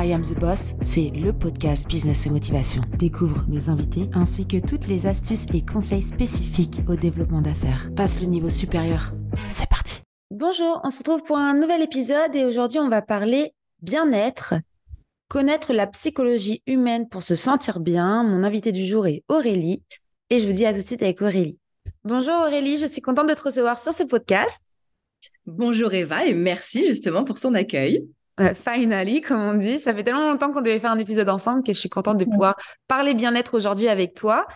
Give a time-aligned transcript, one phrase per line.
[0.00, 2.82] I Am the Boss, c'est le podcast Business et Motivation.
[3.00, 7.90] Découvre mes invités ainsi que toutes les astuces et conseils spécifiques au développement d'affaires.
[7.96, 9.12] Passe le niveau supérieur.
[9.48, 10.02] C'est parti.
[10.30, 14.54] Bonjour, on se retrouve pour un nouvel épisode et aujourd'hui on va parler bien-être,
[15.26, 18.22] connaître la psychologie humaine pour se sentir bien.
[18.22, 19.82] Mon invité du jour est Aurélie
[20.30, 21.60] et je vous dis à tout de suite avec Aurélie.
[22.04, 24.60] Bonjour Aurélie, je suis contente de te recevoir sur ce podcast.
[25.44, 28.08] Bonjour Eva et merci justement pour ton accueil.
[28.40, 31.62] Euh, finally, comme on dit, ça fait tellement longtemps qu'on devait faire un épisode ensemble
[31.62, 32.54] que je suis contente de pouvoir
[32.86, 34.46] parler bien-être aujourd'hui avec toi.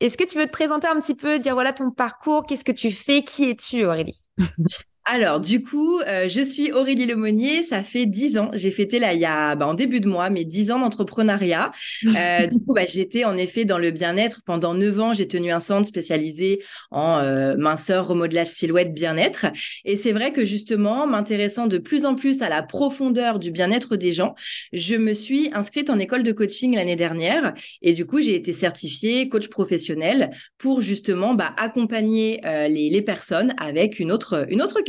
[0.00, 2.72] Est-ce que tu veux te présenter un petit peu, dire voilà ton parcours, qu'est-ce que
[2.72, 4.26] tu fais, qui es-tu Aurélie?
[5.04, 7.64] Alors, du coup, euh, je suis Aurélie Lemonnier.
[7.64, 8.50] Ça fait dix ans.
[8.52, 11.72] J'ai fêté là, il y a, bah, en début de mois, mes dix ans d'entrepreneuriat.
[12.22, 14.42] Euh, du coup, bah, j'étais en effet dans le bien-être.
[14.44, 19.46] Pendant neuf ans, j'ai tenu un centre spécialisé en euh, minceur, remodelage, silhouette, bien-être.
[19.84, 23.96] Et c'est vrai que justement, m'intéressant de plus en plus à la profondeur du bien-être
[23.96, 24.34] des gens,
[24.72, 27.54] je me suis inscrite en école de coaching l'année dernière.
[27.80, 33.54] Et du coup, j'ai été certifiée coach professionnel pour justement bah, accompagner les, les personnes
[33.58, 34.82] avec une autre, une autre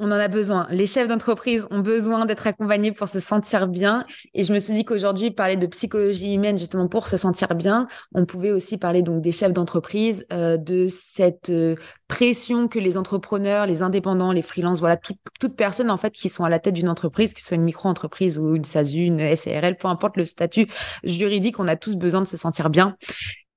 [0.00, 0.68] On en a besoin.
[0.70, 4.06] Les chefs d'entreprise ont besoin d'être accompagnés pour se sentir bien.
[4.32, 7.88] Et je me suis dit qu'aujourd'hui, parler de psychologie humaine, justement pour se sentir bien,
[8.14, 11.74] on pouvait aussi parler donc des chefs d'entreprise, euh, de cette euh,
[12.06, 16.28] pression que les entrepreneurs, les indépendants, les freelances, voilà, toute, toute personne en fait qui
[16.28, 19.34] sont à la tête d'une entreprise, que ce soit une micro-entreprise ou une SASU, une
[19.34, 20.68] SARL, peu importe le statut
[21.02, 22.96] juridique, on a tous besoin de se sentir bien.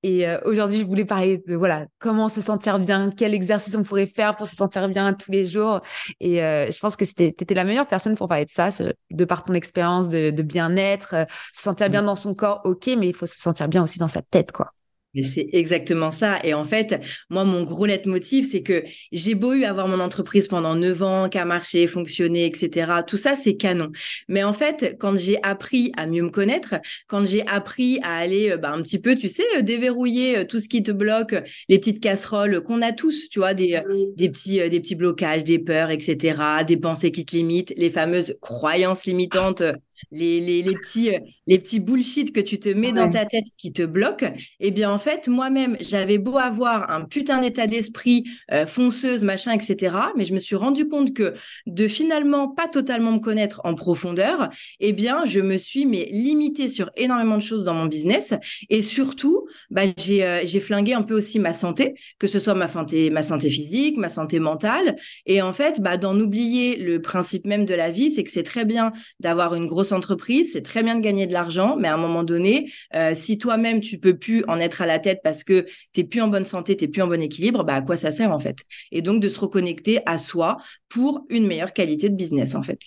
[0.02, 3.84] Et euh, aujourd'hui, je voulais parler de voilà comment se sentir bien, quel exercice on
[3.84, 5.80] pourrait faire pour se sentir bien tous les jours.
[6.20, 8.70] Et euh, je pense que c'était étais la meilleure personne pour parler de ça,
[9.10, 12.88] de par ton expérience de, de bien-être, euh, se sentir bien dans son corps, ok,
[12.98, 14.72] mais il faut se sentir bien aussi dans sa tête, quoi.
[15.14, 16.38] Mais c'est exactement ça.
[16.42, 18.82] Et en fait, moi, mon gros leitmotiv, c'est que
[19.12, 22.90] j'ai beau eu avoir mon entreprise pendant neuf ans, qu'à marché, fonctionner, etc.
[23.06, 23.92] Tout ça, c'est canon.
[24.28, 26.76] Mais en fait, quand j'ai appris à mieux me connaître,
[27.08, 30.44] quand j'ai appris à aller euh, bah, un petit peu, tu sais, euh, déverrouiller euh,
[30.44, 31.34] tout ce qui te bloque,
[31.68, 33.80] les petites casseroles qu'on a tous, tu vois, des,
[34.16, 38.34] des, petits, des petits blocages, des peurs, etc., des pensées qui te limitent, les fameuses
[38.40, 39.62] croyances limitantes
[40.10, 41.10] les, les, les, petits,
[41.46, 44.90] les petits bullshit que tu te mets dans ta tête qui te bloquent, eh bien,
[44.90, 50.24] en fait, moi-même, j'avais beau avoir un putain d'état d'esprit euh, fonceuse, machin, etc., mais
[50.24, 51.34] je me suis rendu compte que
[51.66, 56.68] de finalement pas totalement me connaître en profondeur, eh bien, je me suis mais limitée
[56.68, 58.34] sur énormément de choses dans mon business
[58.68, 62.54] et surtout, bah, j'ai euh, j'ai flingué un peu aussi ma santé, que ce soit
[62.54, 67.00] ma santé, ma santé physique, ma santé mentale, et en fait, bah, d'en oublier le
[67.00, 70.62] principe même de la vie, c'est que c'est très bien d'avoir une grosse entreprise, c'est
[70.62, 73.98] très bien de gagner de l'argent, mais à un moment donné, euh, si toi-même tu
[73.98, 76.76] peux plus en être à la tête parce que tu n'es plus en bonne santé,
[76.76, 78.58] tu n'es plus en bon équilibre, bah à quoi ça sert en fait?
[78.90, 82.80] Et donc de se reconnecter à soi pour une meilleure qualité de business en fait.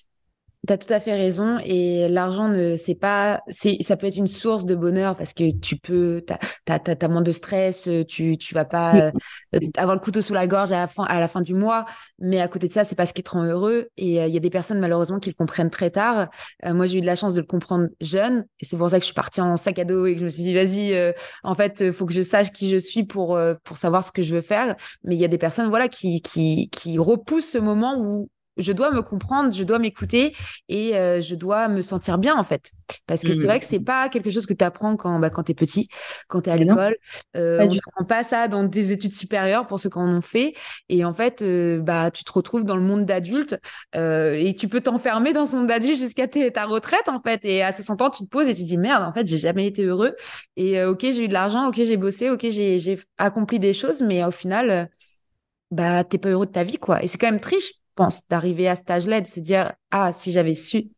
[0.66, 1.59] Tu as tout à fait raison.
[1.64, 5.53] Et l'argent, ne c'est pas, c'est, ça peut être une source de bonheur parce que
[5.58, 9.12] tu peux, tu as, moins de stress, tu, tu vas pas euh,
[9.78, 11.86] avoir le couteau sous la gorge à la fin, à la fin du mois.
[12.20, 13.90] Mais à côté de ça, c'est pas ce qui te rend heureux.
[13.98, 16.30] Et euh, il y a des personnes, malheureusement, qui le comprennent très tard.
[16.66, 18.46] Euh, moi, j'ai eu de la chance de le comprendre jeune.
[18.59, 20.25] Et c'est pour ça que je suis partie en sac à dos et que je
[20.25, 23.78] me suis dit, vas-y, en fait, faut que je sache qui je suis pour, pour
[23.78, 24.75] savoir ce que je veux faire.
[25.04, 28.72] Mais il y a des personnes, voilà, qui, qui, qui repoussent ce moment où je
[28.72, 30.36] dois me comprendre, je dois m'écouter
[30.70, 32.72] et euh, je dois me sentir bien en fait.
[33.08, 35.44] Parce que c'est vrai que c'est pas quelque chose que tu apprends quand bah, quand
[35.44, 35.90] tu es petit,
[36.28, 36.96] quand tu es à l'école.
[37.36, 40.54] Euh, on n'apprend pas ça dans des études supérieures pour ceux qui en ont fait.
[40.90, 43.60] Et en fait, euh, bah tu te retrouves dans le monde d'adulte
[43.96, 47.42] euh, et tu peux t'enfermer dans ce monde d'adulte jusqu'à ta retraite en fait.
[47.44, 49.38] Et à 60 ans, tu te poses et tu te dis merde, en fait, j'ai
[49.38, 50.16] jamais été heureux.
[50.56, 54.24] Et ok, j'ai eu de l'argent, ok, j'ai bossé, ok, j'ai accompli des choses, mais
[54.24, 54.90] au final,
[55.72, 57.04] bah t'es pas heureux de ta vie quoi.
[57.04, 60.56] Et c'est quand même triste pense, d'arriver à cet âge-là, de dire, ah, si j'avais
[60.56, 60.91] su.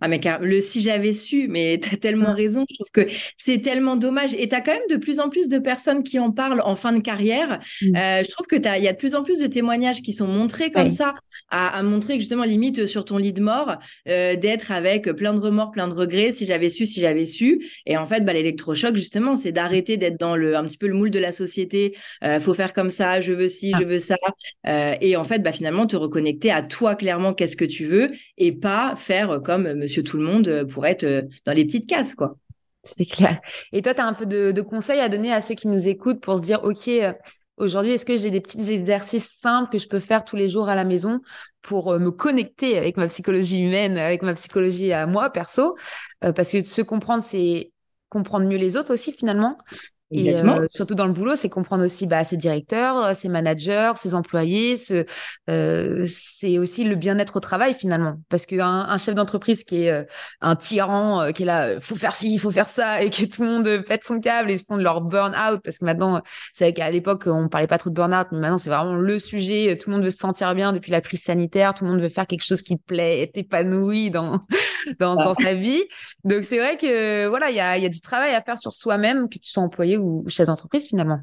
[0.00, 2.64] Ah, mais le si j'avais su, mais tu as tellement raison.
[2.68, 4.34] Je trouve que c'est tellement dommage.
[4.34, 6.76] Et tu as quand même de plus en plus de personnes qui en parlent en
[6.76, 7.60] fin de carrière.
[7.82, 7.96] Mm.
[7.96, 10.70] Euh, je trouve qu'il y a de plus en plus de témoignages qui sont montrés
[10.70, 11.14] comme ça,
[11.50, 13.76] à, montrer que justement, limite sur ton lit de mort,
[14.08, 16.32] euh, d'être avec plein de remords, plein de regrets.
[16.32, 17.64] Si j'avais su, si j'avais su.
[17.86, 20.94] Et en fait, bah, l'électrochoc, justement, c'est d'arrêter d'être dans le, un petit peu le
[20.94, 21.96] moule de la société.
[22.24, 23.78] Euh, faut faire comme ça, je veux ci, ah.
[23.80, 24.16] je veux ça.
[24.66, 28.10] Euh, et en fait, bah, finalement, te reconnecter à toi clairement, qu'est-ce que tu veux,
[28.38, 31.88] et pas faire comme Monsieur Tout le Monde euh, pour être euh, dans les petites
[31.88, 32.36] cases, quoi.
[32.82, 33.40] C'est clair.
[33.72, 36.20] Et toi, tu as un peu de, conseils à donner à ceux qui nous écoutent
[36.20, 37.12] pour se dire, OK, euh,
[37.56, 40.68] aujourd'hui, est-ce que j'ai des petits exercices simples que je peux faire tous les jours
[40.68, 41.20] à la maison
[41.62, 45.76] pour me connecter avec ma psychologie humaine, avec ma psychologie à moi, perso?
[46.20, 47.72] Parce que se comprendre, c'est
[48.10, 49.56] comprendre mieux les autres aussi, finalement.
[50.16, 53.92] Et euh, surtout dans le boulot, c'est comprendre aussi bah, ses directeurs, euh, ses managers,
[53.96, 54.76] ses employés.
[54.76, 55.04] Ce,
[55.50, 58.14] euh, c'est aussi le bien-être au travail finalement.
[58.28, 60.04] Parce qu'un un chef d'entreprise qui est euh,
[60.40, 63.42] un tyran, qui est là, faut faire ci, il faut faire ça, et que tout
[63.42, 65.60] le monde pète son câble et se font de leur burn-out.
[65.64, 66.22] Parce que maintenant,
[66.52, 69.18] c'est vrai qu'à l'époque, on parlait pas trop de burn-out, mais maintenant, c'est vraiment le
[69.18, 69.76] sujet.
[69.76, 71.74] Tout le monde veut se sentir bien depuis la crise sanitaire.
[71.74, 74.42] Tout le monde veut faire quelque chose qui te plaît, être épanoui dans,
[75.00, 75.82] dans, dans sa vie.
[76.24, 78.72] Donc, c'est vrai que voilà, il y a, y a du travail à faire sur
[78.72, 81.20] soi-même, que tu sois employé ou chef d'entreprise finalement.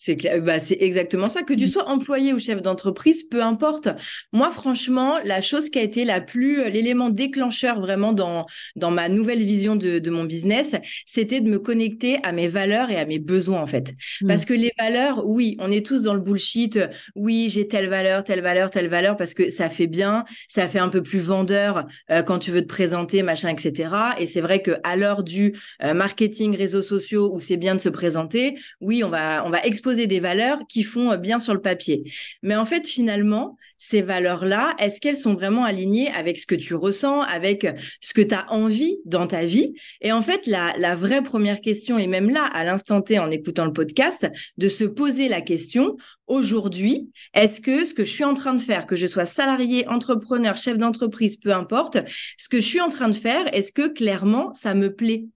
[0.00, 1.42] C'est bah, c'est exactement ça.
[1.42, 1.68] Que tu mmh.
[1.68, 3.88] sois employé ou chef d'entreprise, peu importe.
[4.32, 8.46] Moi, franchement, la chose qui a été la plus, euh, l'élément déclencheur vraiment dans,
[8.76, 12.92] dans ma nouvelle vision de, de mon business, c'était de me connecter à mes valeurs
[12.92, 13.92] et à mes besoins, en fait.
[14.20, 14.28] Mmh.
[14.28, 16.78] Parce que les valeurs, oui, on est tous dans le bullshit.
[17.16, 20.78] Oui, j'ai telle valeur, telle valeur, telle valeur, parce que ça fait bien, ça fait
[20.78, 23.90] un peu plus vendeur euh, quand tu veux te présenter, machin, etc.
[24.20, 27.80] Et c'est vrai que à l'heure du euh, marketing, réseaux sociaux, où c'est bien de
[27.80, 31.54] se présenter, oui, on va, on va exposer des valeurs qui font euh, bien sur
[31.54, 32.10] le papier.
[32.42, 36.74] Mais en fait, finalement, ces valeurs-là, est-ce qu'elles sont vraiment alignées avec ce que tu
[36.74, 37.66] ressens, avec
[38.00, 39.74] ce que tu as envie dans ta vie?
[40.00, 43.30] Et en fait, la, la vraie première question, et même là, à l'instant T, en
[43.30, 45.96] écoutant le podcast, de se poser la question,
[46.26, 49.86] aujourd'hui, est-ce que ce que je suis en train de faire, que je sois salarié,
[49.88, 51.98] entrepreneur, chef d'entreprise, peu importe,
[52.36, 55.26] ce que je suis en train de faire, est-ce que clairement, ça me plaît?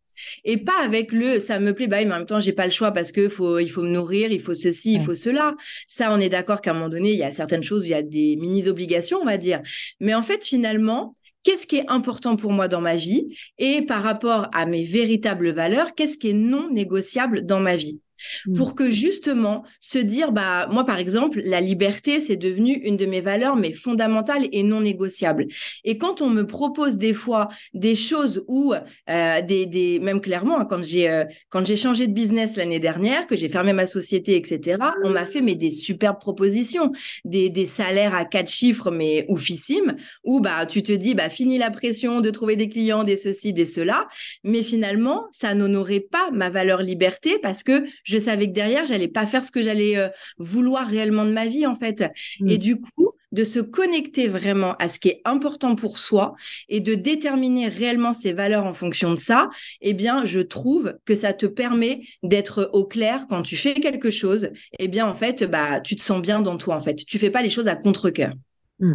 [0.45, 2.71] Et pas avec le ça me plaît bah mais en même temps j'ai pas le
[2.71, 5.55] choix parce que faut il faut me nourrir il faut ceci il faut cela.
[5.87, 7.95] Ça on est d'accord qu'à un moment donné il y a certaines choses il y
[7.95, 9.63] a des mini obligations on va dire.
[10.01, 11.13] Mais en fait finalement
[11.45, 13.35] qu'est-ce qui est important pour moi dans ma vie?
[13.59, 18.01] Et par rapport à mes véritables valeurs qu'est-ce qui est non négociable dans ma vie?
[18.47, 18.55] Mmh.
[18.55, 23.07] pour que justement se dire, bah, moi, par exemple, la liberté, c'est devenu une de
[23.07, 25.47] mes valeurs, mais fondamentales et non négociables.
[25.85, 28.75] Et quand on me propose des fois des choses où,
[29.11, 32.81] euh, des, des, même clairement, hein, quand j'ai, euh, quand j'ai changé de business l'année
[32.81, 36.93] dernière, que j'ai fermé ma société, etc., on m'a fait, mais des superbes propositions,
[37.25, 41.59] des, des salaires à quatre chiffres, mais oufissimes, où, bah, tu te dis, bah, fini
[41.59, 44.09] la pression de trouver des clients, des ceci, des cela.
[44.45, 49.09] Mais finalement, ça n'honorait pas ma valeur liberté parce que je savais que derrière, j'allais
[49.09, 52.03] pas faire ce que j'allais euh, vouloir réellement de ma vie, en fait.
[52.41, 52.49] Mm.
[52.49, 56.35] Et du coup, de se connecter vraiment à ce qui est important pour soi
[56.69, 59.49] et de déterminer réellement ses valeurs en fonction de ça,
[59.81, 64.11] eh bien, je trouve que ça te permet d'être au clair quand tu fais quelque
[64.11, 64.50] chose.
[64.79, 66.97] Eh bien, en fait, bah, tu te sens bien dans toi, en fait.
[67.06, 68.35] Tu fais pas les choses à contre-cœur.
[68.81, 68.94] Mm.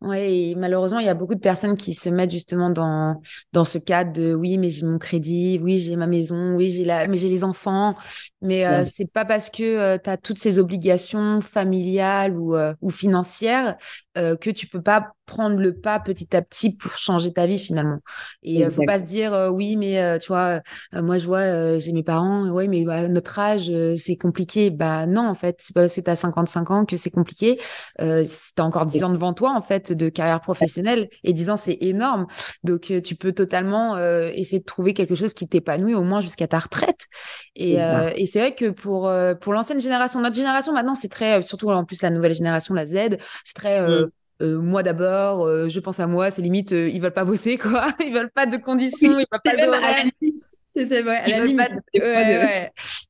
[0.00, 3.20] Ouais, malheureusement, il y a beaucoup de personnes qui se mettent justement dans
[3.52, 6.84] dans ce cadre de oui, mais j'ai mon crédit, oui, j'ai ma maison, oui, j'ai
[6.84, 7.96] la mais j'ai les enfants,
[8.40, 12.74] mais euh, c'est pas parce que euh, tu as toutes ces obligations familiales ou euh,
[12.80, 13.76] ou financières
[14.16, 17.58] euh, que tu peux pas prendre le pas petit à petit pour changer ta vie
[17.58, 17.98] finalement.
[18.42, 20.60] Et euh, faut pas se dire euh, oui mais euh, tu vois
[20.92, 24.70] moi je vois j'ai mes parents ouais mais à notre âge c'est compliqué.
[24.70, 27.60] Bah non en fait, c'est pas parce que tu as 55 ans que c'est compliqué.
[28.00, 31.50] Euh, tu as encore 10 ans devant toi en fait de carrière professionnelle et 10
[31.50, 32.26] ans c'est énorme.
[32.64, 36.58] Donc tu peux totalement essayer de trouver quelque chose qui t'épanouit au moins jusqu'à ta
[36.58, 37.06] retraite.
[37.54, 41.70] Et, et c'est vrai que pour pour l'ancienne génération, notre génération maintenant c'est très surtout
[41.70, 44.08] en plus la nouvelle génération la Z, c'est très mmh.
[44.40, 47.58] Euh, moi d'abord, euh, je pense à moi, c'est limite, euh, ils veulent pas bosser,
[47.58, 47.88] quoi.
[48.00, 51.72] Ils veulent pas de conditions, ils veulent pas de C'est vrai, à la limite.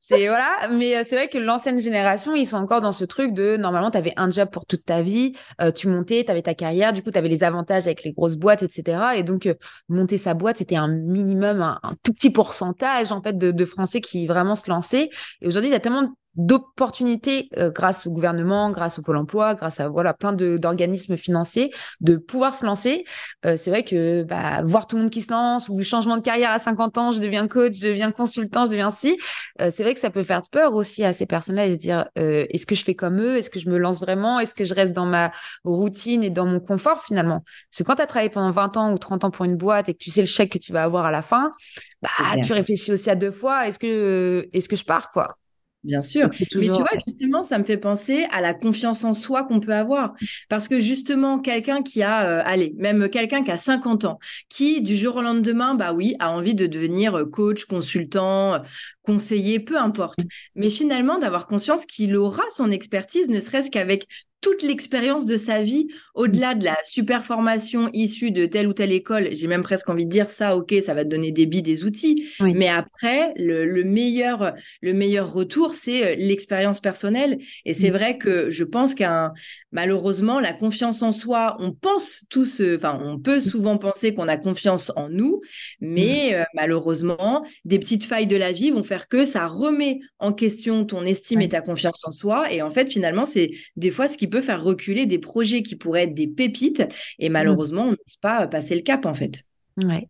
[0.01, 3.57] C'est voilà, mais c'est vrai que l'ancienne génération, ils sont encore dans ce truc de
[3.57, 5.33] normalement, tu avais un job pour toute ta vie,
[5.75, 8.37] tu montais, tu avais ta carrière, du coup, tu avais les avantages avec les grosses
[8.37, 8.99] boîtes, etc.
[9.17, 9.47] Et donc,
[9.87, 14.01] monter sa boîte, c'était un minimum, un, tout petit pourcentage en fait de, de Français
[14.01, 15.11] qui vraiment se lançaient.
[15.41, 19.55] Et aujourd'hui, il y a tellement d'opportunités euh, grâce au gouvernement, grâce au Pôle emploi,
[19.55, 21.71] grâce à voilà plein d'organismes financiers
[22.01, 23.03] de pouvoir se lancer.
[23.45, 26.21] Euh, c'est vrai que bah, voir tout le monde qui se lance ou changement de
[26.21, 29.17] carrière à 50 ans, je deviens coach, je deviens consultant, je deviens ci,
[29.61, 32.05] euh, c'est vrai que ça peut faire peur aussi à ces personnes-là et se dire
[32.15, 34.73] est-ce que je fais comme eux, est-ce que je me lance vraiment, est-ce que je
[34.73, 35.31] reste dans ma
[35.63, 37.43] routine et dans mon confort finalement?
[37.69, 39.89] Parce que quand tu as travaillé pendant 20 ans ou 30 ans pour une boîte
[39.89, 41.53] et que tu sais le chèque que tu vas avoir à la fin,
[42.01, 42.09] bah
[42.43, 45.37] tu réfléchis aussi à deux fois est-ce que est-ce que je pars quoi?
[45.85, 46.29] Bien sûr.
[46.55, 49.73] Mais tu vois, justement, ça me fait penser à la confiance en soi qu'on peut
[49.73, 50.13] avoir.
[50.49, 54.19] Parce que justement, quelqu'un qui a, euh, allez, même quelqu'un qui a 50 ans,
[54.49, 58.61] qui du jour au lendemain, bah oui, a envie de devenir euh, coach, consultant,
[59.03, 60.19] conseiller, peu importe.
[60.55, 64.05] Mais finalement, d'avoir conscience qu'il aura son expertise, ne serait-ce qu'avec
[64.41, 68.91] toute l'expérience de sa vie, au-delà de la super formation issue de telle ou telle
[68.91, 69.29] école.
[69.31, 71.83] J'ai même presque envie de dire ça, ok, ça va te donner des billes, des
[71.83, 72.29] outils.
[72.39, 77.39] Mais après, le, meilleur, le meilleur retour, c'est euh, l'expérience personnelle.
[77.65, 77.93] Et c'est mm.
[77.93, 79.33] vrai que je pense qu'un,
[79.71, 84.37] malheureusement, la confiance en soi, on pense tous, enfin, on peut souvent penser qu'on a
[84.37, 85.41] confiance en nous,
[85.81, 86.35] mais mm.
[86.35, 90.85] euh, malheureusement, des petites failles de la vie vont faire que ça remet en question
[90.85, 92.51] ton estime et ta confiance en soi.
[92.51, 95.75] Et en fait, finalement, c'est des fois ce qui peut faire reculer des projets qui
[95.75, 96.83] pourraient être des pépites.
[97.19, 97.33] Et mmh.
[97.33, 99.43] malheureusement, on n'ose pas passer le cap, en fait.
[99.77, 100.07] Ouais.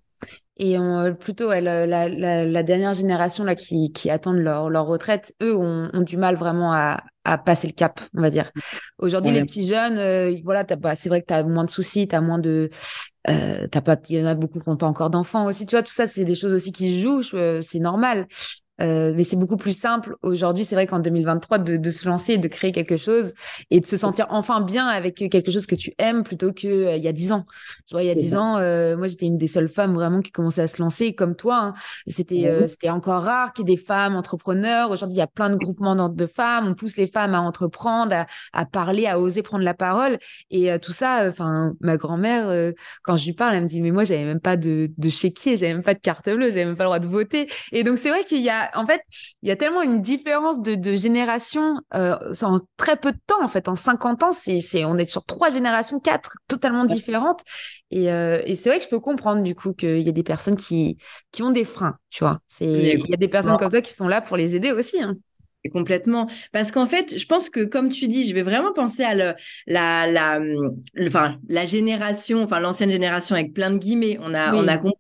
[0.61, 5.55] Et on, plutôt, la, la, dernière génération là, qui, qui attendent leur, leur retraite, eux
[5.55, 8.51] ont, ont, du mal vraiment à, à passer le cap, on va dire.
[8.97, 12.15] Aujourd'hui, les petits jeunes, euh, voilà, c'est vrai que tu as moins de soucis, tu
[12.15, 12.69] as moins de.
[13.29, 15.65] Euh, t'as pas, il y en a beaucoup qui n'ont pas encore d'enfants aussi.
[15.65, 18.27] Tu vois, tout ça, c'est des choses aussi qui jouent, c'est normal.
[18.81, 22.38] Euh, mais c'est beaucoup plus simple aujourd'hui, c'est vrai qu'en 2023, de, de, se lancer
[22.38, 23.33] de créer quelque chose
[23.71, 26.95] et de se sentir enfin bien avec quelque chose que tu aimes plutôt que euh,
[26.95, 27.45] il y a dix ans.
[27.88, 30.21] Tu vois, il y a dix ans, euh, moi j'étais une des seules femmes vraiment
[30.21, 31.59] qui commençait à se lancer comme toi.
[31.59, 31.74] Hein.
[32.07, 34.91] C'était c'était encore rare qu'il y ait des femmes entrepreneurs.
[34.91, 36.67] Aujourd'hui, il y a plein de groupements de femmes.
[36.67, 40.17] On pousse les femmes à entreprendre, à, à parler, à oser prendre la parole
[40.51, 41.25] et tout ça.
[41.27, 44.57] Enfin, ma grand-mère, quand je lui parle, elle me dit mais moi j'avais même pas
[44.57, 47.07] de de chéquier, j'avais même pas de carte bleue, j'avais même pas le droit de
[47.07, 47.50] voter.
[47.71, 49.01] Et donc c'est vrai qu'il y a en fait,
[49.41, 53.43] il y a tellement une différence de, de génération euh, en très peu de temps.
[53.43, 57.41] En fait, en 50 ans, c'est, c'est, on est sur trois générations, quatre totalement différentes.
[57.91, 60.23] Et, euh, et c'est vrai que je peux comprendre du coup qu'il y a des
[60.23, 60.97] personnes qui,
[61.31, 62.39] qui ont des freins, tu vois.
[62.47, 65.01] C'est, il y a des personnes comme toi qui sont là pour les aider aussi.
[65.01, 65.15] Hein.
[65.71, 66.27] Complètement.
[66.51, 69.33] Parce qu'en fait, je pense que, comme tu dis, je vais vraiment penser à le,
[69.67, 70.39] la, la,
[71.07, 74.17] enfin, la génération, enfin, l'ancienne génération avec plein de guillemets.
[74.21, 74.97] On a, on a compris.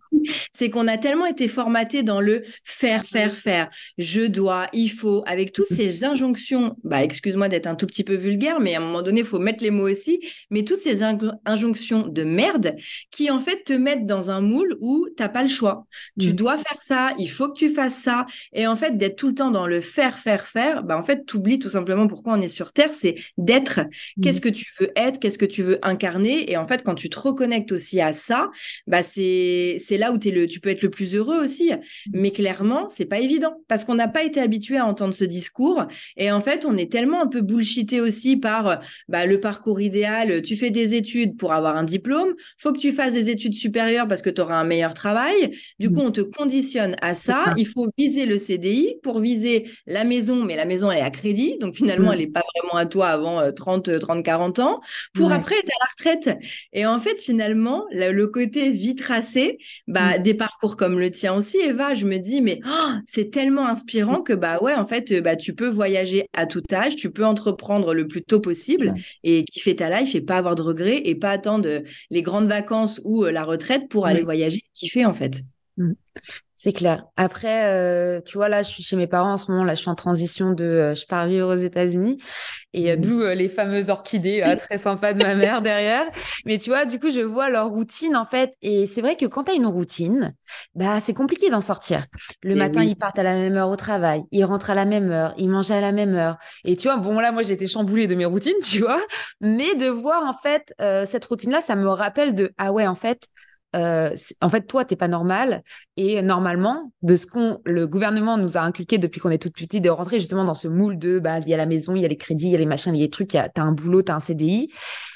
[0.53, 3.69] C'est qu'on a tellement été formaté dans le faire, faire, faire.
[3.97, 6.75] Je dois, il faut, avec toutes ces injonctions.
[6.83, 9.39] Bah, excuse-moi d'être un tout petit peu vulgaire, mais à un moment donné, il faut
[9.39, 10.19] mettre les mots aussi.
[10.49, 12.75] Mais toutes ces injonctions de merde
[13.11, 15.85] qui, en fait, te mettent dans un moule où t'as pas le choix.
[16.19, 16.33] Tu mm.
[16.33, 18.25] dois faire ça, il faut que tu fasses ça.
[18.53, 21.25] Et en fait, d'être tout le temps dans le faire, faire, faire, bah en fait,
[21.25, 23.81] tu oublies tout simplement pourquoi on est sur Terre, c'est d'être.
[23.81, 24.21] Mmh.
[24.21, 26.51] Qu'est-ce que tu veux être, qu'est-ce que tu veux incarner?
[26.51, 28.49] Et en fait, quand tu te reconnectes aussi à ça,
[28.87, 31.71] bah c'est là où es le, tu peux être le plus heureux aussi.
[31.71, 32.11] Mmh.
[32.13, 35.85] Mais clairement, c'est pas évident parce qu'on n'a pas été habitué à entendre ce discours.
[36.17, 40.41] Et en fait, on est tellement un peu bullshité aussi par bah, le parcours idéal.
[40.41, 42.33] Tu fais des études pour avoir un diplôme.
[42.57, 45.51] Faut que tu fasses des études supérieures parce que tu auras un meilleur travail.
[45.79, 45.93] Du mmh.
[45.93, 47.53] coup, on te conditionne à ça.
[47.57, 51.09] Il faut viser le CDI pour viser la maison mais la maison, elle est à
[51.09, 51.57] crédit.
[51.59, 52.13] Donc finalement, mm.
[52.13, 54.81] elle n'est pas vraiment à toi avant 30, 30, 40 ans.
[55.13, 56.37] Pour après être à la retraite.
[56.73, 60.21] Et en fait, finalement, le, côté vie tracée, bah, mm.
[60.21, 64.21] des parcours comme le tien aussi, Eva, je me dis, mais oh, c'est tellement inspirant
[64.21, 67.93] que, bah ouais, en fait, bah, tu peux voyager à tout âge, tu peux entreprendre
[67.93, 68.93] le plus tôt possible
[69.23, 73.01] et kiffer ta life et pas avoir de regrets et pas attendre les grandes vacances
[73.03, 75.43] ou euh, la retraite pour aller voyager et kiffer, en fait.
[76.61, 77.05] C'est clair.
[77.15, 79.63] Après, euh, tu vois, là, je suis chez mes parents en ce moment.
[79.63, 82.21] Là, je suis en transition de, euh, je pars vivre aux États-Unis,
[82.73, 82.99] et euh, mmh.
[82.99, 86.03] d'où les fameuses orchidées très sympas de ma mère derrière.
[86.45, 89.25] Mais tu vois, du coup, je vois leur routine en fait, et c'est vrai que
[89.25, 90.35] quand tu as une routine,
[90.75, 92.07] bah, c'est compliqué d'en sortir.
[92.43, 95.11] Le matin, ils partent à la même heure au travail, ils rentrent à la même
[95.11, 96.35] heure, ils mangent à la même heure.
[96.65, 98.99] Et tu vois, bon là, moi, j'ai été chamboulée de mes routines, tu vois,
[99.39, 100.73] mais de voir en fait
[101.05, 103.29] cette routine-là, ça me rappelle de ah ouais, en fait
[103.75, 105.63] euh, en fait, toi, t'es pas normal.
[105.97, 109.83] Et normalement, de ce qu'on le gouvernement nous a inculqué depuis qu'on est toute petite,
[109.83, 112.05] de rentrer justement dans ce moule de, bah, il y a la maison, il y
[112.05, 113.71] a les crédits, il y a les machins, il y a les trucs, t'as un
[113.71, 114.71] boulot, t'as un CDI.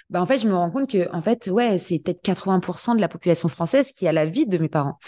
[0.09, 3.01] Bah, en fait, je me rends compte que, en fait, ouais, c'est peut-être 80% de
[3.01, 4.99] la population française qui a la vie de mes parents.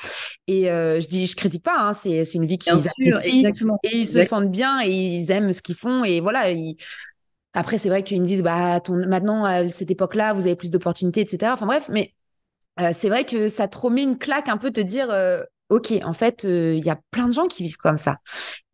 [0.47, 3.51] Et euh, je dis, je critique pas, hein, c'est, une vie qu'ils apprécient.
[3.83, 6.03] Et ils se sentent bien et ils aiment ce qu'ils font.
[6.03, 6.45] Et voilà,
[7.53, 10.71] après, c'est vrai qu'ils me disent, bah, ton, maintenant, à cette époque-là, vous avez plus
[10.71, 11.51] d'opportunités, etc.
[11.53, 12.13] Enfin bref, mais
[12.79, 15.93] euh, c'est vrai que ça te remet une claque un peu te dire euh, ok
[16.03, 18.17] en fait euh, il y a plein de gens qui vivent comme ça.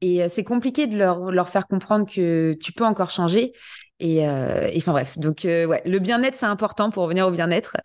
[0.02, 3.54] Et c'est compliqué de leur, leur faire comprendre que tu peux encore changer.
[4.00, 4.28] Et,
[4.78, 5.20] enfin bref.
[5.20, 7.78] Donc ouais le bien-être c'est important pour revenir au bien-être.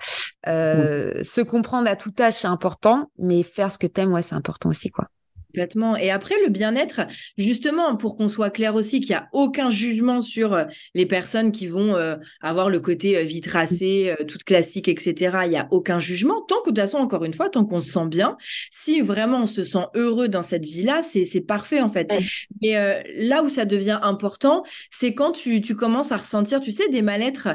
[0.46, 4.70] Se comprendre à tout âge c'est important mais faire ce que t'aimes ouais c'est important
[4.70, 5.08] aussi quoi
[5.56, 5.96] Complètement.
[5.96, 7.00] Et après, le bien-être,
[7.38, 11.50] justement, pour qu'on soit clair aussi qu'il n'y a aucun jugement sur euh, les personnes
[11.50, 15.38] qui vont euh, avoir le côté euh, vie tracée, toute classique, etc.
[15.44, 16.42] Il n'y a aucun jugement.
[16.42, 18.36] Tant que, de toute façon, encore une fois, tant qu'on se sent bien,
[18.70, 22.12] si vraiment on se sent heureux dans cette vie-là, c'est parfait, en fait.
[22.60, 22.74] Mais
[23.16, 27.00] là où ça devient important, c'est quand tu, tu, commences à ressentir, tu sais, des
[27.00, 27.48] mal-être,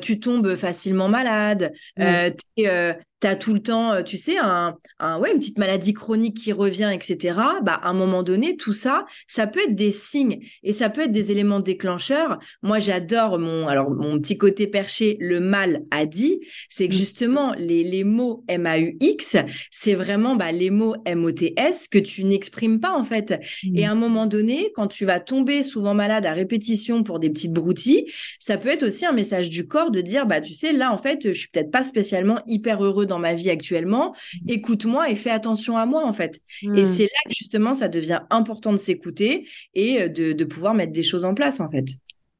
[0.00, 2.68] tu tombes facilement malade, tu
[3.20, 6.52] tu as tout le temps, tu sais, un, un, ouais, une petite maladie chronique qui
[6.52, 10.72] revient, etc., bah, à un moment donné, tout ça, ça peut être des signes et
[10.72, 12.38] ça peut être des éléments déclencheurs.
[12.62, 16.98] Moi, j'adore mon, alors, mon petit côté perché, le mal a dit, c'est que mmh.
[16.98, 19.36] justement, les, les mots M-A-U-X,
[19.70, 23.38] c'est vraiment bah, les mots M-O-T-S que tu n'exprimes pas, en fait.
[23.74, 23.98] Et à un mmh.
[23.98, 28.06] moment donné, quand tu vas tomber souvent malade à répétition pour des petites broutilles,
[28.38, 30.98] ça peut être aussi un message du corps de dire, bah, tu sais, là, en
[30.98, 34.12] fait, je suis peut-être pas spécialement hyper heureux dans ma vie actuellement.
[34.12, 34.48] Mmh.
[34.48, 36.40] Écoute-moi et fais attention à moi, en fait.
[36.62, 40.74] Et c'est là que justement, ça devient important de s'écouter et euh, de, de pouvoir
[40.74, 41.86] mettre des choses en place, en fait.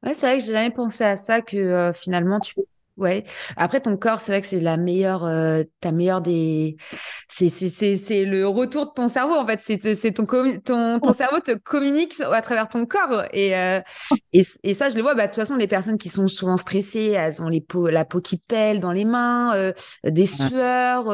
[0.03, 2.55] Ouais, c'est vrai que j'ai jamais pensé à ça, que euh, finalement, tu
[3.01, 3.23] Ouais.
[3.57, 6.77] Après, ton corps, c'est vrai que c'est la meilleure, euh, ta meilleure des.
[7.27, 9.59] C'est, c'est, c'est, c'est le retour de ton cerveau, en fait.
[9.59, 13.23] C'est, c'est ton, ton, ton cerveau te communique à travers ton corps.
[13.33, 13.81] Et, euh,
[14.33, 15.15] et, et, ça, je le vois.
[15.15, 18.05] Bah, de toute façon, les personnes qui sont souvent stressées, elles ont les peaux, la
[18.05, 21.11] peau qui pèle dans les mains, euh, des sueurs.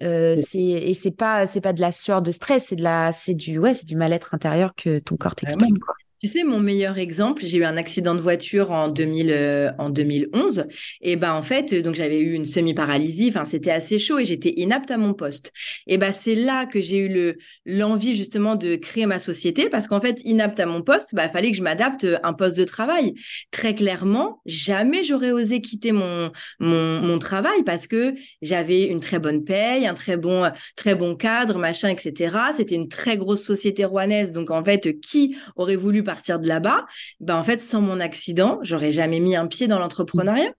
[0.00, 3.34] C'est, et c'est pas, c'est pas de la sueur de stress, c'est de la, c'est
[3.34, 5.94] du, ouais, c'est du mal-être intérieur que ton corps t'exprime, quoi.
[6.20, 10.66] Tu sais, mon meilleur exemple, j'ai eu un accident de voiture en 2000, euh, 2011.
[11.00, 13.28] Et ben en fait, donc j'avais eu une semi-paralysie.
[13.28, 15.52] Enfin, c'était assez chaud et j'étais inapte à mon poste.
[15.86, 19.86] Et ben c'est là que j'ai eu le l'envie justement de créer ma société parce
[19.86, 22.64] qu'en fait, inapte à mon poste, bah fallait que je m'adapte à un poste de
[22.64, 23.14] travail.
[23.52, 29.20] Très clairement, jamais j'aurais osé quitter mon mon, mon travail parce que j'avais une très
[29.20, 32.36] bonne paye, un très bon très bon cadre, machin, etc.
[32.56, 34.32] C'était une très grosse société rouennaise.
[34.32, 36.86] Donc en fait, qui aurait voulu partir de là-bas,
[37.20, 40.52] ben en fait, sans mon accident, j'aurais jamais mis un pied dans l'entrepreneuriat.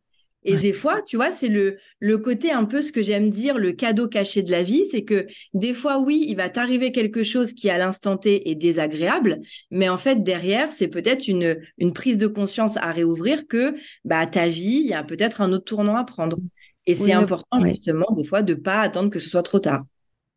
[0.46, 3.58] Et des fois, tu vois, c'est le, le côté un peu ce que j'aime dire,
[3.58, 7.24] le cadeau caché de la vie, c'est que des fois, oui, il va t'arriver quelque
[7.24, 9.40] chose qui à l'instant T est désagréable,
[9.70, 13.76] mais en fait, derrière, c'est peut-être une, une prise de conscience à réouvrir que
[14.06, 16.38] bah, ta vie, il y a peut-être un autre tournant à prendre.
[16.86, 19.84] Et c'est important, justement, des fois, de pas attendre que ce soit trop tard.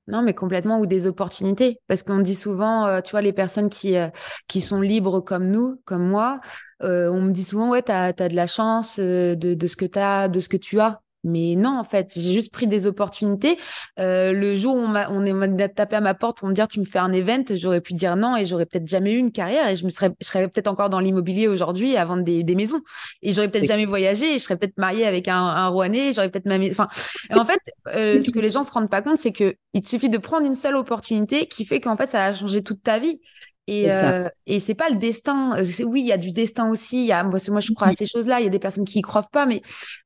[0.08, 1.80] Non, mais complètement, ou des opportunités.
[1.86, 4.08] Parce qu'on dit souvent, euh, tu vois, les personnes qui, euh,
[4.48, 6.40] qui sont libres comme nous, comme moi,
[6.82, 10.28] euh, on me dit souvent, ouais, tu as, de la chance de, ce que as,
[10.28, 11.00] de ce que tu as.
[11.24, 13.58] Mais non, en fait, j'ai juste pris des opportunités.
[13.98, 16.68] Euh, le jour où on m'a, on est tapé à ma porte pour me dire
[16.68, 19.30] tu me fais un event, j'aurais pu dire non et j'aurais peut-être jamais eu une
[19.32, 22.42] carrière et je me serais, je serais peut-être encore dans l'immobilier aujourd'hui à vendre des,
[22.42, 22.80] des maisons
[23.22, 26.30] et j'aurais peut-être jamais voyagé et je serais peut-être mariée avec un, un Rouennais, j'aurais
[26.30, 26.88] peut-être même, enfin,
[27.34, 30.10] en fait, euh, ce que les gens se rendent pas compte, c'est que il suffit
[30.10, 33.20] de prendre une seule opportunité qui fait qu'en fait ça a changé toute ta vie.
[33.68, 35.56] Et, euh, et c'est pas le destin.
[35.84, 37.04] Oui, il y a du destin aussi.
[37.04, 38.40] Il y a, moi, je crois à ces choses-là.
[38.40, 39.62] Il y a des personnes qui y croient pas, mais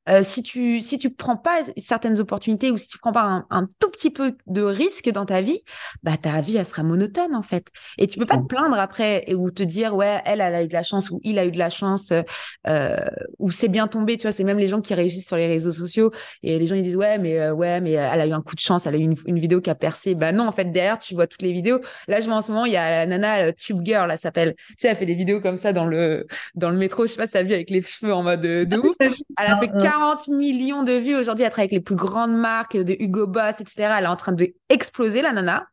[0.09, 3.47] euh, si tu si tu prends pas certaines opportunités ou si tu prends pas un,
[3.49, 5.59] un, tout petit peu de risque dans ta vie,
[6.03, 7.67] bah ta vie elle sera monotone en fait.
[7.97, 10.63] Et tu peux pas te plaindre après et, ou te dire ouais elle elle a
[10.63, 12.13] eu de la chance ou il a eu de la chance
[12.67, 13.05] euh,
[13.39, 14.17] ou c'est bien tombé.
[14.17, 16.11] Tu vois, c'est même les gens qui réussissent sur les réseaux sociaux
[16.43, 18.61] et les gens ils disent ouais mais ouais mais elle a eu un coup de
[18.61, 20.13] chance, elle a eu une, une vidéo qui a percé.
[20.13, 21.79] Bah non en fait derrière tu vois toutes les vidéos.
[22.07, 24.17] Là je vois en ce moment il y a la nana euh, Tube Girl, là,
[24.17, 24.55] s'appelle.
[24.69, 27.05] Tu sais, elle fait des vidéos comme ça dans le, dans le métro.
[27.05, 28.95] Je sais pas si t'as vu avec les cheveux en mode de, de ouf.
[28.99, 31.45] Elle a fait 40 millions de vues aujourd'hui.
[31.45, 33.93] Elle travaille avec les plus grandes marques de Hugo Boss, etc.
[33.97, 35.67] Elle est en train de exploser, la nana.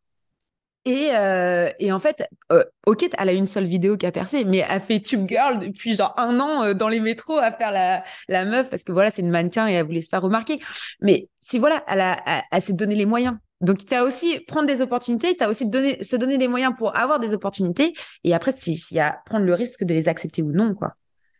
[0.86, 4.44] Et, euh, et en fait, euh, ok, elle a une seule vidéo qui a percé,
[4.44, 7.72] mais elle fait Tube Girl depuis genre un an euh, dans les métros à faire
[7.72, 10.60] la, la meuf parce que voilà, c'est une mannequin et elle voulait se faire remarquer.
[11.00, 13.36] Mais si voilà, elle, a, elle, elle s'est donné les moyens.
[13.64, 16.74] Donc, tu as aussi prendre des opportunités, tu as aussi donner, se donner des moyens
[16.76, 17.94] pour avoir des opportunités.
[18.22, 20.94] Et après, s'il y a prendre le risque de les accepter ou non, quoi.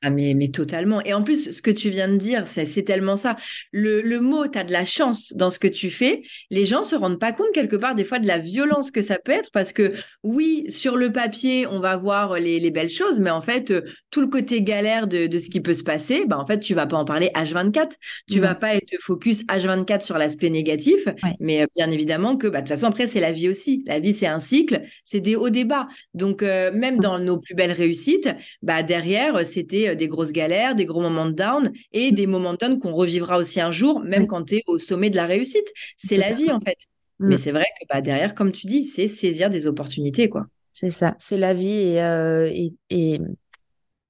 [0.07, 1.01] Ah mais, mais totalement.
[1.03, 3.37] Et en plus, ce que tu viens de dire, c'est tellement ça.
[3.73, 6.23] Le, le mot, tu as de la chance dans ce que tu fais.
[6.51, 9.19] Les gens se rendent pas compte quelque part des fois de la violence que ça
[9.19, 13.19] peut être parce que oui, sur le papier, on va voir les, les belles choses,
[13.19, 16.27] mais en fait, euh, tout le côté galère de, de ce qui peut se passer,
[16.27, 17.97] bah en fait, tu vas pas en parler H24.
[18.31, 21.09] Tu vas pas être focus H24 sur l'aspect négatif,
[21.41, 23.83] mais euh, bien évidemment que bah, de toute façon, après, c'est la vie aussi.
[23.87, 25.89] La vie, c'est un cycle, c'est des hauts, des bas.
[26.13, 28.29] Donc, euh, même dans nos plus belles réussites,
[28.63, 32.59] bah, derrière, c'était des grosses galères, des gros moments de down et des moments de
[32.59, 35.73] down qu'on revivra aussi un jour, même quand tu es au sommet de la réussite.
[35.97, 36.79] C'est la vie en fait.
[37.19, 37.39] Mais mm.
[37.39, 40.29] c'est vrai que bah, derrière, comme tu dis, c'est saisir des opportunités.
[40.29, 40.47] quoi.
[40.73, 42.51] C'est ça, c'est la vie et, euh,
[42.91, 43.21] et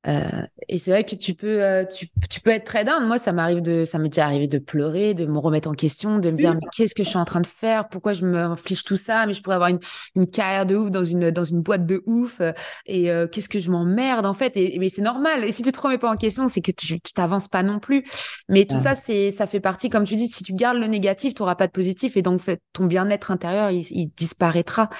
[0.06, 3.06] euh, et c'est vrai que tu peux, euh, tu, tu, peux être très down.
[3.06, 6.18] Moi, ça m'arrive de, ça m'est déjà arrivé de pleurer, de me remettre en question,
[6.18, 7.88] de me dire mais qu'est-ce que je suis en train de faire?
[7.88, 9.26] Pourquoi je me inflige tout ça?
[9.26, 9.80] Mais je pourrais avoir une,
[10.14, 12.40] une carrière de ouf dans une dans une boîte de ouf.
[12.86, 14.52] Et euh, qu'est-ce que je m'emmerde en fait?
[14.56, 15.44] Et, Mais c'est normal.
[15.44, 18.04] Et si tu te remets pas en question, c'est que tu t'avances pas non plus.
[18.48, 21.34] Mais tout ça, c'est ça fait partie, comme tu dis, si tu gardes le négatif,
[21.34, 24.90] tu auras pas de positif et donc ton bien-être intérieur, il, il disparaîtra.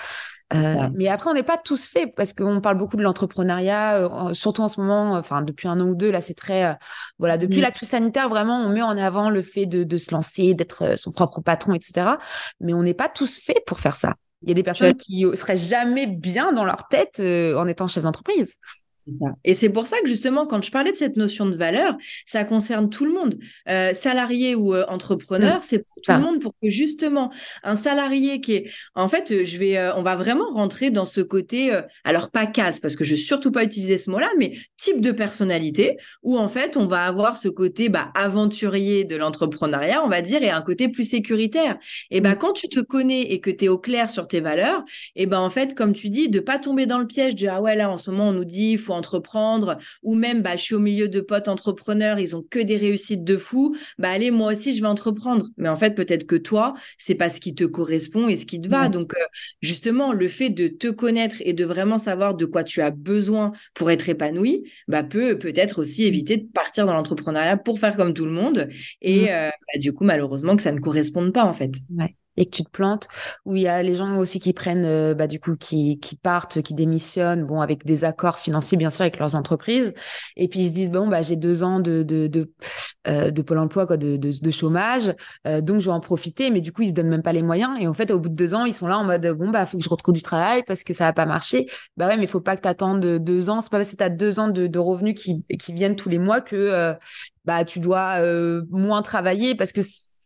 [0.53, 4.35] Euh, mais après, on n'est pas tous faits parce qu'on parle beaucoup de l'entrepreneuriat, euh,
[4.35, 6.75] surtout en ce moment, enfin depuis un an ou deux, là c'est très, euh,
[7.19, 7.63] voilà, depuis mm.
[7.63, 10.97] la crise sanitaire, vraiment, on met en avant le fait de, de se lancer, d'être
[10.97, 12.19] son propre patron, etc.
[12.61, 14.15] Mais on n'est pas tous faits pour faire ça.
[14.43, 18.03] Il y a des personnes qui seraient jamais bien dans leur tête en étant chef
[18.03, 18.57] d'entreprise.
[19.45, 22.45] Et c'est pour ça que justement, quand je parlais de cette notion de valeur, ça
[22.45, 23.39] concerne tout le monde,
[23.69, 27.77] euh, salarié ou euh, entrepreneur, mmh, c'est pour tout le monde pour que justement un
[27.77, 31.71] salarié qui est, en fait, euh, je vais, on va vraiment rentrer dans ce côté,
[32.05, 35.13] alors pas casse parce que je vais surtout pas utiliser ce mot-là, mais type de
[35.13, 40.23] personnalité où en fait on va avoir ce côté bah, aventurier de l'entrepreneuriat, on va
[40.23, 41.79] dire, et un côté plus sécuritaire.
[42.11, 42.39] Et bah mmh.
[42.39, 44.85] quand tu te connais et que tu es au clair sur tes valeurs,
[45.17, 47.61] et ben en fait, comme tu dis, de pas tomber dans le piège de ah
[47.61, 50.63] ouais là en ce moment on nous dit il faut entreprendre, ou même bah, je
[50.63, 54.31] suis au milieu de potes entrepreneurs, ils ont que des réussites de fou, bah allez,
[54.31, 55.49] moi aussi je vais entreprendre.
[55.57, 58.61] Mais en fait, peut-être que toi, c'est pas ce qui te correspond et ce qui
[58.61, 58.89] te va.
[58.89, 59.25] Donc, euh,
[59.61, 63.53] justement, le fait de te connaître et de vraiment savoir de quoi tu as besoin
[63.75, 68.15] pour être épanoui, bah, peut peut-être aussi éviter de partir dans l'entrepreneuriat pour faire comme
[68.15, 68.69] tout le monde.
[69.01, 71.73] Et euh, bah, du coup, malheureusement, que ça ne corresponde pas en fait
[72.37, 73.09] et que tu te plantes,
[73.45, 76.17] où il y a les gens aussi qui prennent, euh, bah, du coup, qui, qui
[76.17, 79.93] partent, qui démissionnent, bon, avec des accords financiers, bien sûr, avec leurs entreprises,
[80.37, 82.53] et puis ils se disent, bon, bah, j'ai deux ans de, de, de,
[83.07, 85.15] euh, de Pôle emploi, quoi, de, de, de chômage,
[85.47, 87.43] euh, donc je vais en profiter, mais du coup, ils se donnent même pas les
[87.43, 89.51] moyens, et en fait, au bout de deux ans, ils sont là en mode, bon,
[89.51, 91.67] bah, faut que je retrouve du travail parce que ça va pas marcher.
[91.97, 94.03] Bah ouais, mais faut pas que tu attendes deux ans, c'est pas parce que tu
[94.03, 96.95] as deux ans de, de revenus qui, qui viennent tous les mois que,
[97.45, 98.21] bah, tu dois
[98.71, 99.81] moins travailler parce que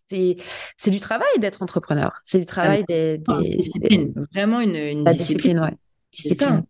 [0.09, 0.37] c'est
[0.77, 2.21] c'est du travail d'être entrepreneur.
[2.25, 4.15] C'est du travail des, des, discipline.
[4.33, 5.59] Vraiment une, une discipline.
[5.59, 5.77] discipline ouais.
[6.13, 6.63] Discipline.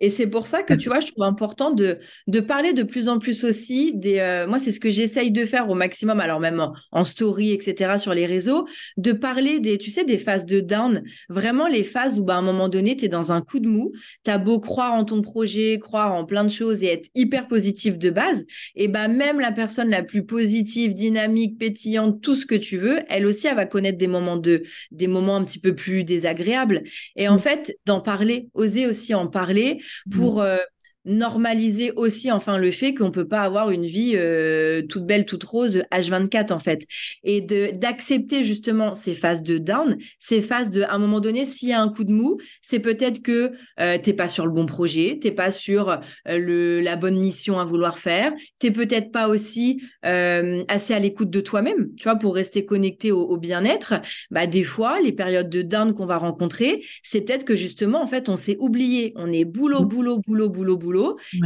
[0.00, 3.08] Et c'est pour ça que, tu vois, je trouve important de, de parler de plus
[3.08, 4.18] en plus aussi des.
[4.18, 7.98] Euh, moi, c'est ce que j'essaye de faire au maximum, alors même en, story, etc.,
[7.98, 12.18] sur les réseaux, de parler des, tu sais, des phases de down, vraiment les phases
[12.18, 13.92] où, bah, à un moment donné, tu es dans un coup de mou,
[14.24, 17.46] tu as beau croire en ton projet, croire en plein de choses et être hyper
[17.46, 22.46] positif de base, et bah, même la personne la plus positive, dynamique, pétillante, tout ce
[22.46, 25.58] que tu veux, elle aussi, elle va connaître des moments de, des moments un petit
[25.58, 26.82] peu plus désagréables.
[27.16, 27.38] Et en mmh.
[27.38, 29.80] fait, d'en parler, oser aussi en parler,
[30.10, 30.58] pour mmh.
[31.04, 35.44] Normaliser aussi enfin le fait qu'on peut pas avoir une vie euh, toute belle toute
[35.44, 36.86] rose H24 en fait.
[37.24, 41.44] Et de d'accepter justement ces phases de down ces phases de à un moment donné
[41.46, 44.52] s'il y a un coup de mou c'est peut-être que euh, t'es pas sur le
[44.52, 49.10] bon projet t'es pas sur euh, le la bonne mission à vouloir faire t'es peut-être
[49.10, 53.94] pas aussi euh, assez à l'écoute de toi-même tu vois pour rester connecté au, bien-être.
[54.30, 58.06] Bah des fois les périodes de down qu'on va rencontrer c'est peut-être que justement en
[58.06, 59.12] fait on s'est oublié.
[59.16, 60.89] On est boulot boulot boulot boulot boulot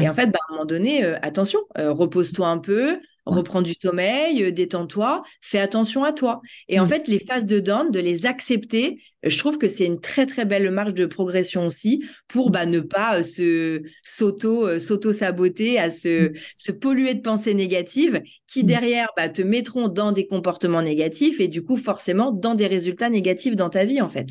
[0.01, 3.63] et en fait, bah, à un moment donné, euh, attention, euh, repose-toi un peu, reprends
[3.63, 6.41] du sommeil, euh, détends-toi, fais attention à toi.
[6.69, 10.01] Et en fait, les phases de down, de les accepter, je trouve que c'est une
[10.01, 15.79] très très belle marge de progression aussi pour bah, ne pas se s'auto s'auto saboter,
[15.79, 20.83] à se, se polluer de pensées négatives qui derrière bah, te mettront dans des comportements
[20.83, 24.29] négatifs et du coup forcément dans des résultats négatifs dans ta vie en fait.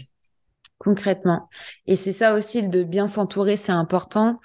[0.84, 1.48] Concrètement.
[1.88, 4.40] Et c'est ça aussi de bien s'entourer, c'est important.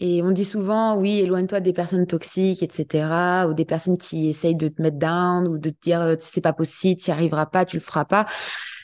[0.00, 4.54] Et on dit souvent, oui, éloigne-toi des personnes toxiques, etc., ou des personnes qui essayent
[4.54, 7.46] de te mettre down, ou de te dire, euh, c'est pas possible, tu n'y arriveras
[7.46, 8.26] pas, tu le feras pas.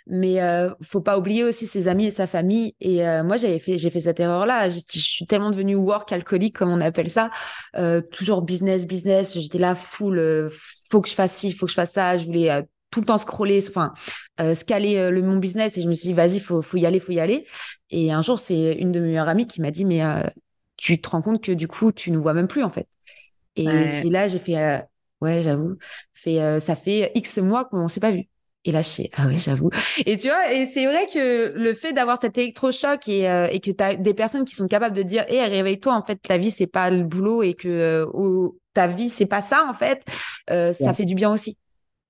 [0.07, 2.75] Mais euh, faut pas oublier aussi ses amis et sa famille.
[2.81, 4.69] Et euh, moi, j'avais fait, j'ai fait cette erreur-là.
[4.69, 7.31] Je, suis tellement devenue work alcoolique, comme on appelle ça,
[7.77, 9.39] euh, toujours business, business.
[9.39, 10.51] J'étais là full, euh,
[10.91, 12.19] faut que je fasse ci, faut que je fasse ça.
[12.19, 13.93] Je voulais tout le temps scroller, enfin
[14.55, 15.79] scaler le mon business.
[15.79, 17.47] Et je me suis dit, vas-y, faut, faut y aller, faut y aller.
[17.91, 20.01] Et un jour, c'est une de mes meilleures amies qui m'a dit, mais
[20.85, 22.87] tu te rends compte que du coup, tu ne vois même plus en fait.
[23.57, 23.65] Et
[24.01, 24.79] puis là, j'ai fait, euh,
[25.23, 25.79] ouais, j'avoue,
[26.13, 28.25] fait, euh, ça fait X mois qu'on ne s'est pas vu.
[28.67, 29.71] Et là, je fais, ah ouais, j'avoue.
[30.05, 33.61] Et tu vois, et c'est vrai que le fait d'avoir cet électrochoc et, euh, et
[33.61, 36.37] que tu as des personnes qui sont capables de dire, hé, réveille-toi, en fait, la
[36.37, 38.07] vie, c'est pas le boulot et que
[38.75, 40.05] ta vie, c'est pas ça, en fait,
[40.49, 41.57] ça fait du bien aussi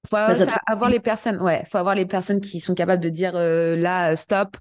[0.08, 3.76] faut avoir les personnes ouais faut avoir les personnes qui sont capables de dire euh,
[3.76, 4.56] là stop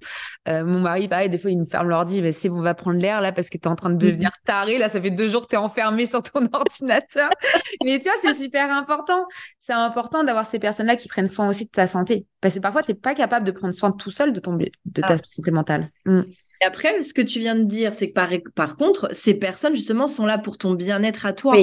[0.48, 2.74] euh, mon mari pareil des fois il me ferme l'ordi mais c'est bon on va
[2.74, 4.46] prendre l'air là parce que tu es en train de devenir mm-hmm.
[4.46, 7.30] taré là ça fait deux jours que tu es enfermé sur ton ordinateur
[7.84, 9.26] mais tu vois c'est super important
[9.58, 12.60] c'est important d'avoir ces personnes là qui prennent soin aussi de ta santé parce que
[12.60, 15.16] parfois c'est pas capable de prendre soin tout seul de ton de ta ah.
[15.24, 16.22] santé mentale mm.
[16.62, 19.74] Et après, ce que tu viens de dire, c'est que par, par contre, ces personnes,
[19.74, 21.56] justement, sont là pour ton bien-être à toi.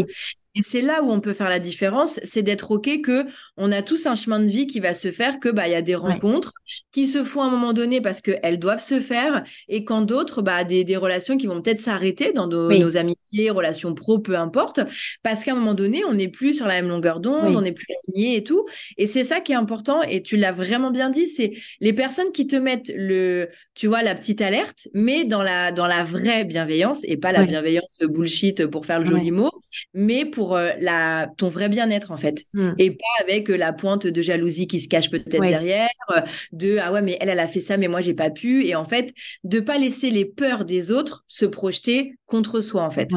[0.53, 3.81] Et c'est là où on peut faire la différence, c'est d'être ok que on a
[3.81, 5.95] tous un chemin de vie qui va se faire, que bah il y a des
[5.95, 6.51] rencontres
[6.91, 10.41] qui se font à un moment donné parce qu'elles doivent se faire, et quand d'autres,
[10.41, 14.81] bah des, des relations qui vont peut-être s'arrêter dans nos, amitiés, relations pro, peu importe,
[15.23, 17.71] parce qu'à un moment donné, on n'est plus sur la même longueur d'onde, on n'est
[17.71, 18.65] plus aligné et tout.
[18.97, 20.01] Et c'est ça qui est important.
[20.03, 24.03] Et tu l'as vraiment bien dit, c'est les personnes qui te mettent le, tu vois,
[24.03, 28.67] la petite alerte, mais dans la dans la vraie bienveillance et pas la bienveillance bullshit
[28.67, 29.51] pour faire le joli mot,
[29.93, 32.71] mais pour euh, la ton vrai bien-être en fait, mmh.
[32.77, 36.77] et pas avec euh, la pointe de jalousie qui se cache peut-être derrière, euh, de
[36.81, 38.83] ah ouais mais elle elle a fait ça mais moi j'ai pas pu, et en
[38.83, 43.09] fait de pas laisser les peurs des autres se projeter contre soi en fait.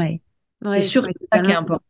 [0.72, 1.84] c'est surtout ça qui est important.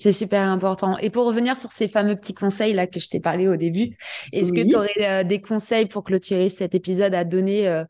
[0.00, 0.96] C'est super important.
[0.98, 3.96] Et pour revenir sur ces fameux petits conseils là que je t'ai parlé au début,
[4.32, 7.82] est-ce que tu aurais des conseils pour clôturer cet épisode à donner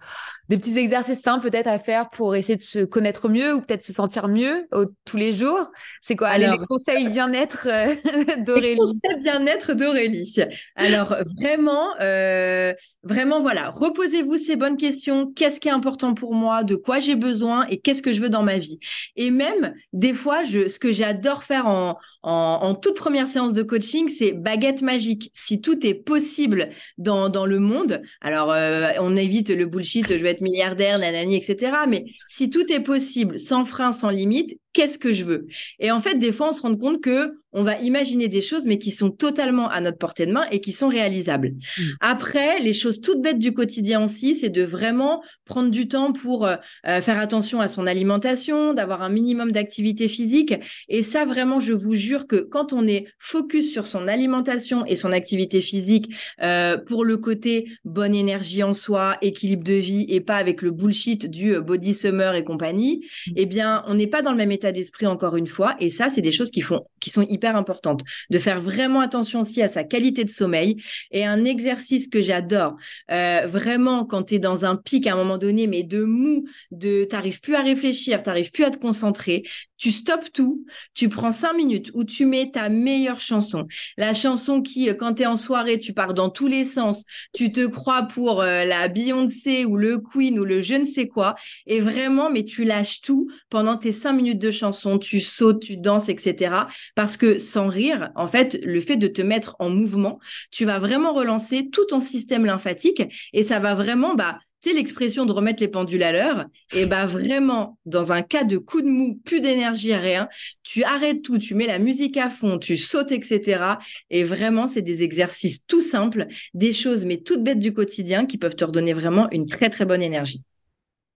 [0.48, 3.82] des petits exercices simples peut-être à faire pour essayer de se connaître mieux ou peut-être
[3.82, 4.66] se sentir mieux
[5.04, 5.70] tous les jours.
[6.00, 6.28] C'est quoi?
[6.28, 7.94] Allez, les conseils bien-être euh,
[8.44, 10.36] d'Aurélie conseils bien-être d'Aurélie.
[10.76, 15.32] Alors vraiment, euh, vraiment voilà, reposez-vous ces bonnes questions.
[15.34, 16.64] Qu'est-ce qui est important pour moi?
[16.64, 17.66] De quoi j'ai besoin?
[17.68, 18.78] Et qu'est-ce que je veux dans ma vie?
[19.16, 23.62] Et même des fois, je, ce que j'adore faire en, en, toute première séance de
[23.62, 25.30] coaching, c'est baguette magique.
[25.34, 30.22] Si tout est possible dans, dans le monde, alors euh, on évite le bullshit, je
[30.22, 31.72] vais être milliardaire, nanani, etc.
[31.88, 35.46] Mais si tout est possible, sans frein, sans limite, qu'est-ce que je veux?
[35.78, 38.66] Et en fait, des fois, on se rend compte que on va imaginer des choses,
[38.66, 41.48] mais qui sont totalement à notre portée de main et qui sont réalisables.
[41.48, 41.82] Mmh.
[42.00, 46.46] Après, les choses toutes bêtes du quotidien aussi, c'est de vraiment prendre du temps pour
[46.46, 50.54] euh, euh, faire attention à son alimentation, d'avoir un minimum d'activité physique.
[50.88, 54.96] Et ça, vraiment, je vous jure que quand on est focus sur son alimentation et
[54.96, 60.20] son activité physique euh, pour le côté bonne énergie en soi, équilibre de vie et
[60.20, 63.32] pas avec le bullshit du body summer et compagnie, mmh.
[63.36, 65.76] eh bien, on n'est pas dans le même état d'esprit encore une fois.
[65.80, 68.02] Et ça, c'est des choses qui font, qui sont hyper importantes.
[68.30, 70.76] De faire vraiment attention aussi à sa qualité de sommeil.
[71.10, 72.76] Et un exercice que j'adore,
[73.10, 76.44] euh, vraiment quand tu es dans un pic à un moment donné, mais de mou,
[76.70, 79.44] de t'arrives plus à réfléchir, t'arrives plus à te concentrer,
[79.78, 83.66] tu stoppes tout, tu prends cinq minutes où tu mets ta meilleure chanson.
[83.96, 87.04] La chanson qui, euh, quand tu es en soirée, tu pars dans tous les sens,
[87.32, 91.06] tu te crois pour euh, la Beyoncé ou le Queen ou le je ne sais
[91.06, 91.36] quoi.
[91.66, 95.76] Et vraiment, mais tu lâches tout pendant tes cinq minutes de chanson, tu sautes, tu
[95.76, 96.54] danses, etc.
[96.94, 100.78] Parce que sans rire, en fait, le fait de te mettre en mouvement, tu vas
[100.78, 105.30] vraiment relancer tout ton système lymphatique et ça va vraiment, bah, tu sais, l'expression de
[105.30, 109.20] remettre les pendules à l'heure, et bah vraiment, dans un cas de coup de mou,
[109.24, 110.28] plus d'énergie, rien,
[110.64, 113.62] tu arrêtes tout, tu mets la musique à fond, tu sautes, etc.
[114.10, 118.36] Et vraiment, c'est des exercices tout simples, des choses mais toutes bêtes du quotidien qui
[118.36, 120.42] peuvent te redonner vraiment une très très bonne énergie.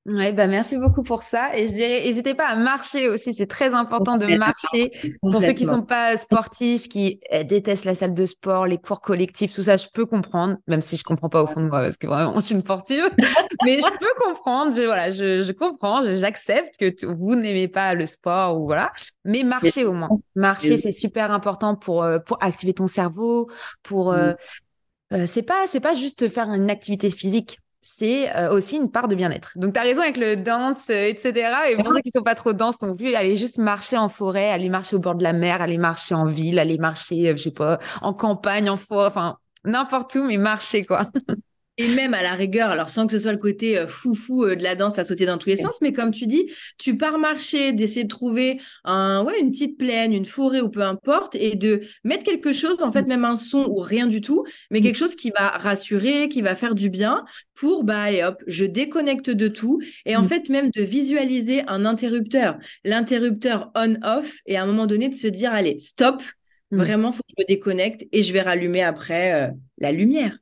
[0.05, 1.57] Ouais, bah merci beaucoup pour ça.
[1.57, 3.33] Et je dirais, n'hésitez pas à marcher aussi.
[3.35, 4.91] C'est très important de marcher.
[5.21, 9.01] Pour ceux qui sont pas sportifs, qui eh, détestent la salle de sport, les cours
[9.01, 11.83] collectifs, tout ça, je peux comprendre, même si je comprends pas au fond de moi
[11.83, 13.05] parce que vraiment, je suis une sportive.
[13.65, 14.75] Mais je peux comprendre.
[14.75, 16.03] Je, voilà, je, je comprends.
[16.17, 18.93] J'accepte que vous n'aimez pas le sport ou voilà.
[19.25, 20.09] Mais marcher au moins.
[20.35, 23.49] Marcher, c'est super important pour, euh, pour activer ton cerveau,
[23.83, 24.33] pour, euh,
[25.13, 29.09] euh, c'est pas, c'est pas juste faire une activité physique c'est euh, aussi une part
[29.09, 29.53] de bien-être.
[29.57, 31.51] Donc, tu as raison avec le dance, euh, etc.
[31.71, 34.51] Et pour ceux qui sont pas trop denses non plus, aller juste marcher en forêt,
[34.51, 37.43] aller marcher au bord de la mer, aller marcher en ville, aller marcher, euh, je
[37.43, 41.07] sais pas, en campagne, en forêt, enfin, n'importe où, mais marcher, quoi.
[41.79, 44.57] Et même à la rigueur, alors sans que ce soit le côté euh, foufou euh,
[44.57, 47.19] de la danse à sauter dans tous les sens, mais comme tu dis, tu pars
[47.19, 51.57] marcher, d'essayer de trouver un, ouais, une petite plaine, une forêt ou peu importe, et
[51.57, 54.99] de mettre quelque chose, en fait, même un son ou rien du tout, mais quelque
[54.99, 59.31] chose qui va rassurer, qui va faire du bien pour, bah, allez hop, je déconnecte
[59.31, 59.81] de tout.
[60.05, 60.29] Et en mm.
[60.29, 65.27] fait, même de visualiser un interrupteur, l'interrupteur on-off, et à un moment donné, de se
[65.27, 66.23] dire, allez, stop,
[66.71, 66.77] mm.
[66.77, 70.37] vraiment, faut que je me déconnecte et je vais rallumer après euh, la lumière.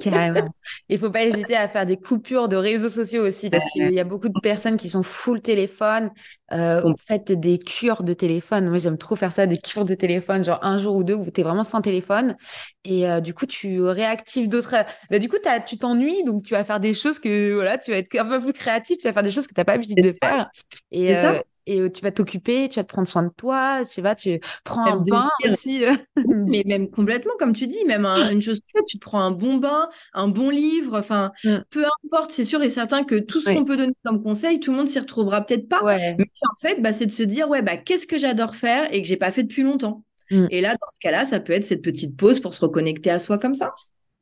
[0.00, 0.48] Carrément.
[0.88, 4.00] Il faut pas hésiter à faire des coupures de réseaux sociaux aussi parce qu'il y
[4.00, 6.10] a beaucoup de personnes qui sont full téléphone.
[6.52, 8.68] Euh, en fait, des cures de téléphone.
[8.68, 11.30] Moi, j'aime trop faire ça, des cures de téléphone, genre un jour ou deux où
[11.30, 12.36] tu es vraiment sans téléphone.
[12.84, 14.74] Et euh, du coup, tu réactives d'autres.
[15.10, 17.98] Bah, du coup, tu t'ennuies, donc tu vas faire des choses que, voilà, tu vas
[17.98, 20.02] être un peu plus créatif, tu vas faire des choses que tu n'as pas l'habitude
[20.02, 20.50] de faire.
[20.92, 24.14] Et, euh, et tu vas t'occuper, tu vas te prendre soin de toi, tu vas,
[24.14, 25.84] tu prends un bain aussi.
[25.84, 25.94] Euh.
[26.28, 29.88] mais même complètement, comme tu dis, même une chose tu te prends un bon bain,
[30.12, 31.58] un bon livre, enfin, mm.
[31.70, 34.72] peu importe, c'est sûr et certain que tout ce qu'on peut donner comme conseil, tout
[34.72, 35.80] le monde s'y retrouvera peut-être pas.
[35.82, 39.00] Mais en fait, bah, c'est de se dire, ouais, bah, qu'est-ce que j'adore faire et
[39.02, 40.04] que j'ai pas fait depuis longtemps.
[40.30, 40.46] Mm.
[40.50, 43.18] Et là, dans ce cas-là, ça peut être cette petite pause pour se reconnecter à
[43.18, 43.72] soi comme ça.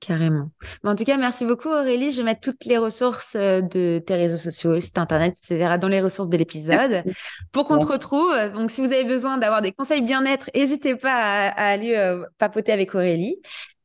[0.04, 0.50] Carrément.
[0.82, 2.10] Mais en tout cas, merci beaucoup Aurélie.
[2.10, 5.78] Je vais mettre toutes les ressources euh, de tes réseaux sociaux, site internet, etc.
[5.80, 7.04] dans les ressources de l'épisode
[7.52, 8.34] pour qu'on te retrouve.
[8.52, 12.72] Donc, si vous avez besoin d'avoir des conseils bien-être, n'hésitez pas à, aller euh, papoter
[12.72, 13.36] avec Aurélie.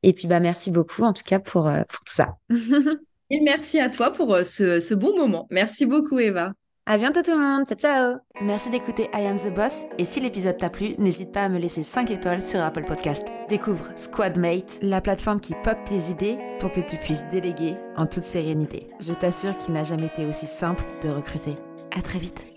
[0.02, 2.36] Et puis, bah, merci beaucoup en tout cas pour, euh, pour tout ça.
[3.30, 5.48] Et merci à toi pour ce, ce bon moment.
[5.52, 6.54] Merci beaucoup Eva.
[6.90, 7.66] À bientôt tout le monde.
[7.66, 8.16] Ciao, ciao.
[8.42, 9.86] Merci d'écouter I Am the Boss.
[9.98, 13.24] Et si l'épisode t'a plu, n'hésite pas à me laisser 5 étoiles sur Apple Podcast.
[13.50, 18.24] Découvre Squadmate, la plateforme qui pop tes idées pour que tu puisses déléguer en toute
[18.24, 18.88] sérénité.
[19.06, 21.58] Je t'assure qu'il n'a jamais été aussi simple de recruter.
[21.94, 22.57] À très vite.